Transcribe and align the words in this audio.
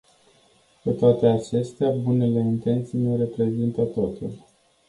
Cu 0.83 0.89
toate 0.91 1.27
acestea, 1.27 1.89
bunele 1.89 2.39
intenții 2.39 2.99
nu 2.99 3.15
reprezintă 3.17 3.83
totul. 3.83 4.31